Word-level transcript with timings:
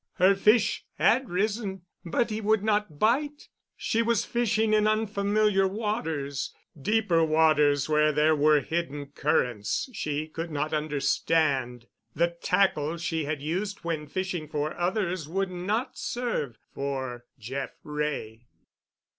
Her 0.13 0.33
fish 0.33 0.83
had 0.97 1.29
risen, 1.29 1.83
but 2.03 2.31
he 2.31 2.41
would 2.41 2.63
not 2.63 2.97
bite. 2.97 3.49
She 3.77 4.01
was 4.01 4.25
fishing 4.25 4.73
in 4.73 4.87
unfamiliar 4.87 5.67
waters, 5.67 6.55
deeper 6.75 7.23
waters, 7.23 7.87
where 7.87 8.11
there 8.11 8.35
were 8.35 8.61
hidden 8.61 9.11
currents 9.11 9.91
she 9.93 10.27
could 10.27 10.49
not 10.49 10.73
understand. 10.73 11.85
The 12.15 12.29
tackle 12.41 12.97
she 12.97 13.25
had 13.25 13.43
used 13.43 13.83
when 13.83 14.07
fishing 14.07 14.47
for 14.47 14.75
others 14.75 15.29
would 15.29 15.51
not 15.51 15.99
serve 15.99 16.57
for 16.73 17.25
Jeff 17.37 17.75
Wray. 17.83 18.47